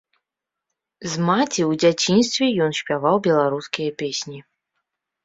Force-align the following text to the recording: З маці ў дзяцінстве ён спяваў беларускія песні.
З 1.11 1.19
маці 1.27 1.61
ў 1.69 1.77
дзяцінстве 1.83 2.45
ён 2.69 2.73
спяваў 2.79 3.15
беларускія 3.29 3.91
песні. 4.01 4.39